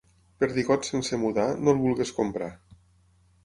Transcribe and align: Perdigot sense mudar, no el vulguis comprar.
Perdigot 0.43 0.87
sense 0.87 1.21
mudar, 1.25 1.47
no 1.67 1.77
el 1.77 1.81
vulguis 1.85 2.17
comprar. 2.23 2.51